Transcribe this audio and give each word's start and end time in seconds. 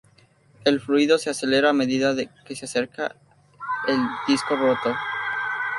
El 0.65 0.79
fluido 0.81 1.19
se 1.19 1.29
acelera 1.29 1.69
a 1.69 1.73
medida 1.73 2.15
que 2.43 2.55
se 2.55 2.65
acerca 2.65 3.15
al 3.87 3.97
disco 4.27 4.55
rotor. 4.55 4.95